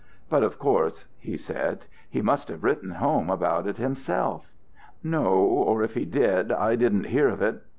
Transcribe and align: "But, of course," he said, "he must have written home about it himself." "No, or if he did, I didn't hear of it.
"But, 0.31 0.41
of 0.41 0.57
course," 0.57 1.05
he 1.19 1.37
said, 1.37 1.85
"he 2.09 2.23
must 2.23 2.47
have 2.47 2.63
written 2.63 2.89
home 2.93 3.29
about 3.29 3.67
it 3.67 3.77
himself." 3.77 4.51
"No, 5.03 5.25
or 5.25 5.83
if 5.83 5.93
he 5.93 6.05
did, 6.05 6.51
I 6.51 6.75
didn't 6.75 7.03
hear 7.05 7.27
of 7.29 7.43
it. 7.43 7.61